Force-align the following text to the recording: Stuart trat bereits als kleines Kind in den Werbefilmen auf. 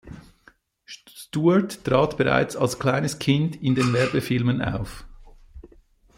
Stuart 0.85 1.83
trat 1.85 2.17
bereits 2.17 2.55
als 2.55 2.79
kleines 2.79 3.19
Kind 3.19 3.61
in 3.61 3.75
den 3.75 3.93
Werbefilmen 3.93 4.59
auf. 4.63 5.05